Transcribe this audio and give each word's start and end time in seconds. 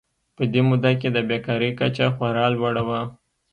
په 0.35 0.43
دې 0.51 0.61
موده 0.67 0.91
کې 0.99 1.09
د 1.11 1.17
بېکارۍ 1.29 1.71
کچه 1.79 2.05
خورا 2.15 2.45
لوړه 2.55 2.83
وه. 2.87 3.01